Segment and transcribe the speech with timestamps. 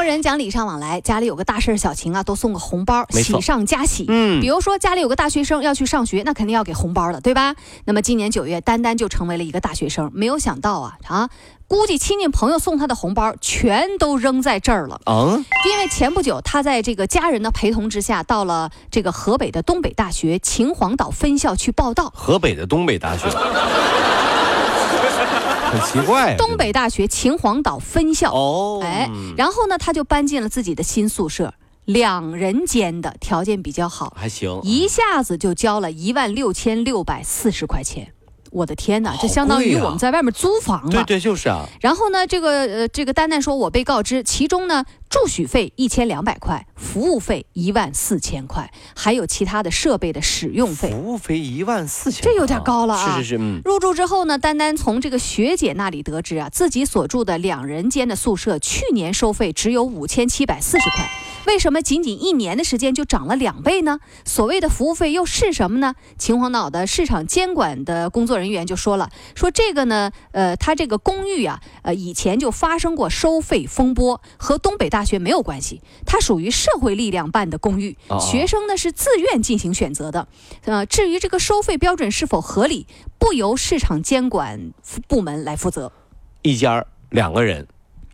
[0.00, 4.06] 国人讲礼尚往来，家里有个大事小情啊，都送个红包，喜上加喜。
[4.08, 7.54] 嗯比如说家里有个大学生要去上学，那肯定要给红包了，对吧？
[7.84, 11.28] 那么今年九月，丹丹就成为了一个大学生，没有想到啊啊，
[11.68, 14.98] 估计亲戚朋友送他的红包全都扔在这儿了。
[15.04, 22.10] 嗯，因为前不久，他在这个家人的陪同之下，到了这个河北的东北大学秦皇岛分校去报道。
[22.16, 23.28] 河北的东北大学，
[25.70, 26.36] 很奇怪、啊。
[26.36, 34.60] 东北大学秦皇岛分校，哦，哎，然后呢，他就搬进了自己的新宿舍，两人间的条件比较好，还行。
[34.62, 38.12] 一下子就交了一万六千六百四十块钱。
[38.50, 40.90] 我的天哪，这相当于我们在外面租房了。
[40.90, 41.66] 对对，就是啊。
[41.80, 50.90] 然后呢，这个呃，这个丹丹说，我被告知，其中呢，住宿费一千两百块，服务费一万四千块，还有其他的设备的使用费。
[50.90, 61.08] 服务费一万四千，这有点高了啊是是是，嗯，入住之后呢，丹丹从这个学姐那里得知啊，自己所住的两人间的宿舍去年收费只有五千七百四十块，
[61.46, 63.98] 为什么仅仅一年的时间就涨了两倍呢？
[64.24, 65.94] 所谓的服务费又是什么呢？
[66.18, 80.28] 秦皇岛的市场监管的工作人员就说了，说这个呢，呃，他这个公寓啊，呃，以前就发生过收费风波，和东北大学没有关系，它属于社会力量办的公寓，哦学生呢是自愿进行选择的。
[80.64, 82.86] 呃，至于这个收费标准是否合理，
[83.18, 84.72] 不由市场监管
[85.08, 85.90] 部门来负责。
[86.42, 87.66] 一家儿两个人，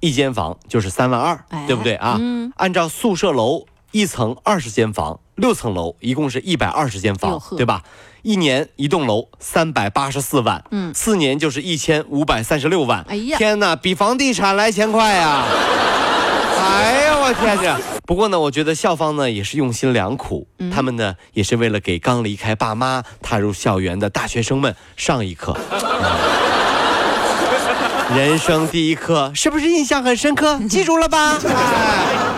[0.06, 2.16] 一间房就是三万二、哎对不对啊？
[2.20, 7.82] 嗯按照宿舍楼一层二十间房，六层楼一共是一百二十间房对吧？
[8.22, 13.04] 一年一栋楼三百八十四万，嗯四年就是一千五百三十六万。
[13.08, 15.44] 哎呀天哪，比房地产来钱快呀！
[16.58, 17.76] 哎呀，我天这！
[18.04, 25.56] 不过呢，我觉得校方呢也是用心良苦，嗯他们呢也是为了给刚离开爸妈、踏入校园的大学生们上一课。
[28.14, 30.58] 人生第一课，是不是印象很深刻？
[30.68, 31.36] 记住了吧？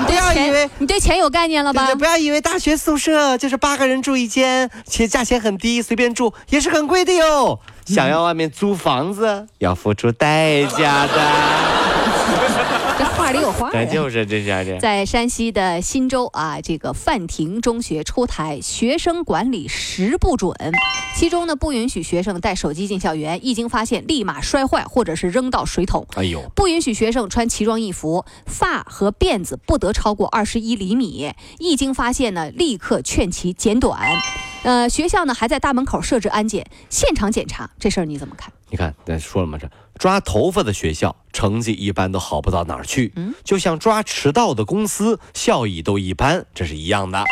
[0.00, 1.84] 你，不要以为，你对钱有概念了吧？
[1.87, 7.61] 对对，不要以为大学宿舍就是八个人住一间，且价钱很低，随便住也是很贵的哟。
[7.87, 11.68] 想要外面租房子，要付出代价的。
[12.99, 13.93] 这话里有话咱呀。
[13.93, 14.78] 就是这家的。
[14.78, 20.55] 在山西的忻州啊，这个范亭中学出台学生管理十不准，
[21.17, 26.06] 其中呢不允许学生带手机进校园，一经发现立马摔坏或者是扔到水桶。
[26.17, 31.33] 哎呦，不允许学生穿奇装异服，发和辫子不得超过二十一厘米。
[31.59, 34.00] 一经发现呢，立刻劝其剪短。
[34.65, 38.53] 呃，学校呢还在大门口设置安检，现场检查，这事儿你怎么看？
[38.71, 39.69] 你看，咱说了嘛，这
[39.99, 43.12] 抓头发的学校成绩一般都好不到哪儿去，
[43.43, 47.25] 就像抓迟到的公司效益都一般，这是一样的。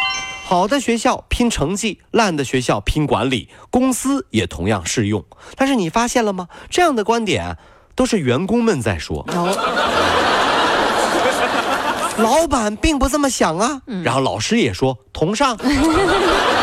[0.44, 5.24] 好的学校拼成绩，烂的学校拼管理，公司也同样适用。
[5.56, 6.48] 但是你发现了吗？
[6.70, 7.56] 这样的观点啊
[7.94, 9.26] 都是员工们在说，
[12.18, 13.82] 老板并不这么想啊。
[14.04, 15.58] 然后老师也说同上。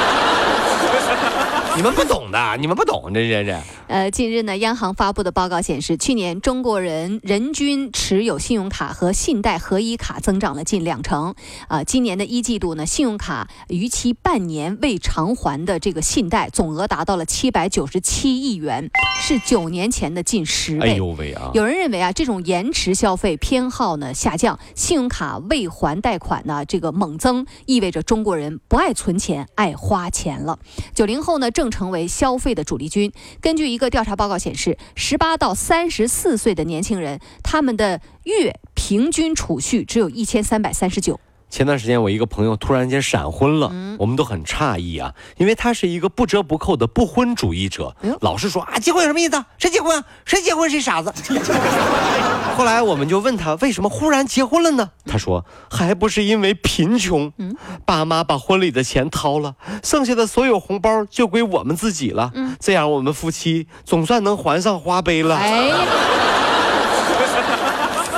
[1.75, 3.59] 你们不懂的，你们不懂，这这这。
[3.87, 11.33] 呃，近日呢，央行发布的报告显示，去年中国人人均持有信用卡和信贷合一卡增长了近两成。
[11.67, 20.91] 啊、今年的一季度呢，信用卡逾期半年未偿还的这个信贷总额达到了七百九十七亿元，是九年前的近十倍。
[20.91, 21.49] 哎呦喂啊！
[21.55, 30.59] 有人认为啊，这种延迟消费偏好呢下降，信用卡未还贷款呢这个猛增，意味着中国人不爱存钱，爱花钱了。
[30.93, 33.11] 九零后呢正成为消费的主力军。
[33.41, 41.19] 根据一个调查报告显示，十八到三十四岁的年轻人，他们的月平均储蓄只有一千三百三十九。
[41.53, 49.45] 前段时间我一个朋友突然间闪婚了，嗯我们都很诧异啊，因为他是一个不折不扣的不婚主义者哎，老是说啊结婚有什么意思啊？
[49.59, 50.03] 谁结婚啊？
[50.25, 51.13] 谁结婚谁傻子。
[52.57, 54.89] 后来我们就问他为什么忽然结婚了呢？
[55.05, 59.53] 他说还不是因为贫穷，嗯爸妈把婚礼的钱掏了，
[59.83, 65.35] 剩下的所有红包就归我们自己了，嗯这样我们夫妻总算能还上花呗了。
[65.37, 65.77] 哎呀，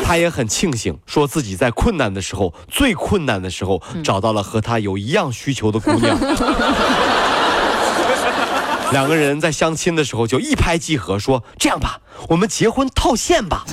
[0.03, 6.17] 他也很庆幸，说自己在困难的时候，最困难的时候，找到了和他有一样需求的姑娘。
[8.91, 11.99] 两个人在相亲的时候就一拍即合，说这样吧，
[12.29, 13.65] 我们结婚套现吧。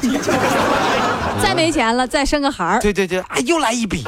[1.42, 2.80] 再没钱了，再生个孩儿。
[2.80, 4.02] 对对对，啊，又来一笔，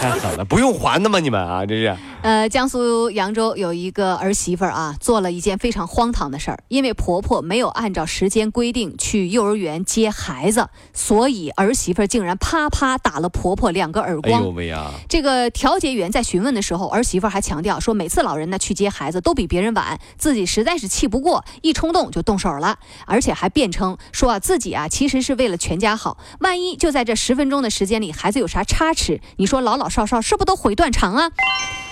[0.00, 1.20] 太狠了，不用还的吗？
[1.20, 1.96] 你们啊，这是。
[2.22, 14.54] 呃，江苏扬州有一个儿媳妇儿啊，做了一件非常荒唐的事儿，因为婆婆没有按照时间规定去幼儿园接孩子，所以儿媳妇儿竟然啪啪打了婆婆两个耳哎呦光。
[14.56, 14.90] 喂呀！
[15.08, 31.30] 这个调解员在询问的时候，儿媳妇儿还强调说，每次老人呢去接孩子都比别人晚，自己实在是气不过，一冲动就动手了，而且还辩称说啊自己啊其实是为了全家好，万一就在这十分钟的时间里孩子有啥差池，你说老老少少是不是都毁断肠啊？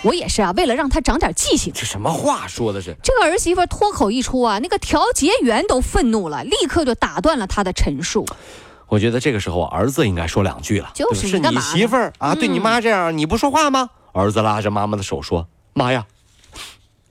[0.04, 1.72] 我也是啊，为了让他长点记性。
[1.74, 2.94] 这什么话说的是？
[3.02, 8.26] 这个儿媳妇脱口一出啊，那个调解员都愤怒了，立刻就打断了他的陈述。
[8.86, 13.90] 我觉得这个时候儿子应该说两句了，就是你媳妇儿啊，对你妈这样，你不说话吗？
[14.12, 16.06] 儿子拉着妈妈的手说：“妈呀，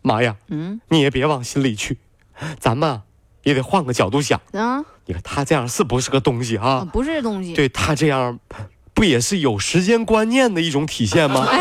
[0.02, 1.98] 妈呀，嗯你也别往心里去，
[2.60, 3.02] 咱们啊
[3.42, 4.40] 也得换个角度想。
[4.54, 6.88] 啊，你看他这样是不是个东西啊啊？
[6.94, 7.54] 不是东西。
[7.54, 8.40] 对他这样，
[8.94, 11.46] 不也是有时间观念的一种体现吗？
[11.52, 11.60] 哎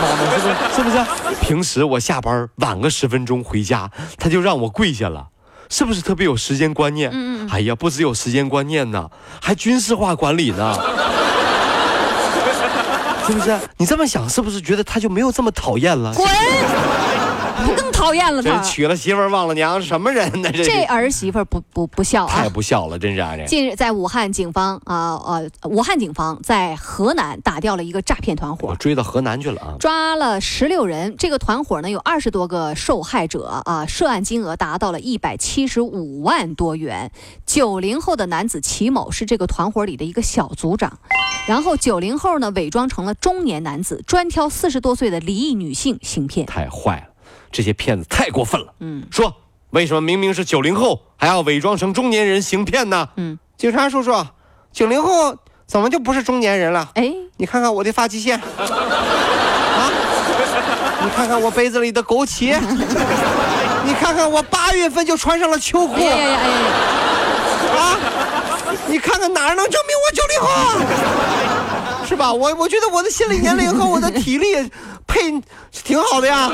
[0.00, 0.54] 妈妈是不是？
[0.74, 0.96] 是不是？
[1.40, 5.28] 平时我下班晚个十分钟回家，他就让我跪下了。
[5.68, 7.10] 是不是特别有时间观念？
[7.12, 9.10] 嗯嗯哎呀，不只有时间观念呢，
[9.40, 10.74] 还军事化管理呢。
[13.26, 13.58] 是不是？
[13.76, 16.14] 你这么想，是不是觉得他就没有这么讨厌了？
[16.14, 16.28] 滚！
[17.96, 18.58] 讨厌了他。
[18.58, 20.50] 这娶了媳妇儿忘了娘，什么人呢？
[20.52, 22.48] 这这儿媳妇不不不孝啊太！
[22.48, 23.34] 不孝了，真是啊！
[23.36, 29.74] 这近日，在武汉警方啊呃，武汉警方在河南打掉了一个诈骗团伙，追到河南去了啊！
[29.80, 31.16] 抓了十六人。
[31.16, 37.10] 这个团伙呢有二十多个受害者啊，涉案金额达到了一百七十五万多元。
[37.46, 40.98] 九零后的男子齐某是这个团伙里的一个小组长，
[41.48, 46.46] 然后九零后呢伪装成了中年男子，专挑四十多岁的离异女性行骗。
[46.46, 47.06] 太坏了，
[47.56, 48.66] 这些骗子太过分了。
[48.80, 49.34] 嗯说
[49.70, 53.08] 为什么明明是九零后，还要伪装成中年人行骗呢？
[53.16, 54.12] 嗯，警察叔叔，
[54.74, 55.34] 九零后
[55.66, 56.90] 怎么就不是中年人了？
[56.96, 59.90] 哎，你看看我的发际线，啊，
[61.02, 62.60] 你看看我杯子里的枸杞，
[63.86, 67.80] 你看看我八月份就穿上了秋裤哎呀呀呀哎呀！
[67.80, 67.96] 啊，
[68.86, 72.04] 你看看哪儿能证明我九零后啊？
[72.06, 72.30] 是吧？
[72.32, 74.54] 我我觉得我的心理年龄和我的体力
[75.06, 75.32] 配
[75.72, 76.50] 挺好的呀。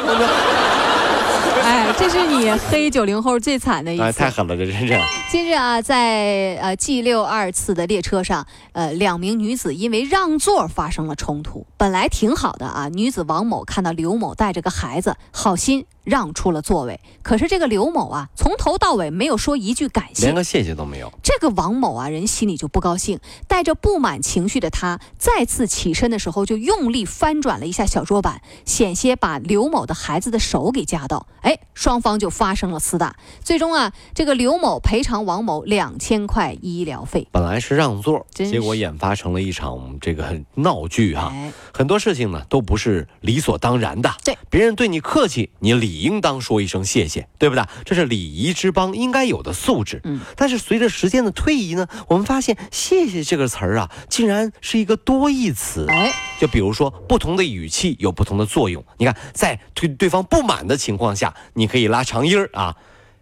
[1.98, 4.18] 这是你黑九零后最惨的一哎，次。
[4.18, 4.98] 太狠了，这真是。
[5.30, 11.66] 近日啊，在呃 G 六二次的列车上，呃，两名女子因为让座发生了冲突。
[11.76, 17.00] 本来挺好的啊，女子王某看到刘某带着个孩子，好心让出了座位。
[17.22, 20.34] 可是这个刘某啊，从头到尾没有说一句感谢连。
[20.34, 21.12] 个谢谢都没有。
[21.22, 31.26] 这个王某啊，人心里就不高兴，带着不满情绪的他，再次起身的时候就用力翻转了一下小桌板，险些把刘某的孩子的手给夹到。
[31.42, 33.16] 哎，双方就发生了厮打。
[33.42, 37.26] 最终啊，这个刘某赔偿王某两千块医疗费。
[37.32, 44.10] 本来是让座，结果演发成了一场这个闹剧哈、哎，很多事情呢都不是理所当然的。
[44.24, 47.64] 对，别人对你客气，你理应当说一声谢谢，对不对？
[47.84, 50.00] 这是礼仪之邦应该有的素质。
[50.04, 55.86] 嗯，但是随着时间的推移呢，我们发现“谢谢”这个词儿啊，竟然是一个多义词。
[55.88, 58.84] 哎，就比如说，不同的语气有不同的作用。
[58.98, 62.76] 你看，在对对方不满的情况下，你可以拉长音儿啊，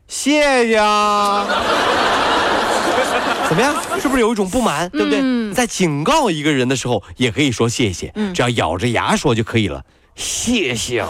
[0.06, 1.46] 谢谢啊。
[3.48, 3.74] 怎么样？
[4.00, 5.18] 是不是有一种不满，对不对？
[5.20, 9.84] 嗯在警告一个人的时候，也可以说谢谢，嗯只要咬着牙说就可以了。
[10.14, 11.08] 谢谢啊，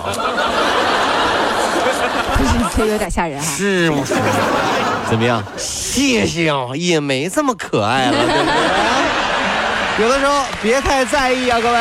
[2.81, 3.47] 这有点吓人哈。
[3.57, 4.15] 是不是？
[5.11, 5.43] 怎么样？
[5.59, 8.33] 谢谢啊，也没这么可爱了， 对不
[9.99, 10.05] 对？
[10.05, 11.79] 有的时候别太在意啊，各位。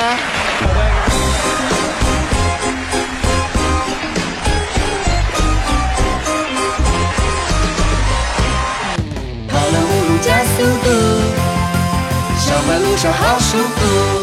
[9.47, 10.89] 跑了五路加速度，
[12.37, 14.18] 上班路上好舒服。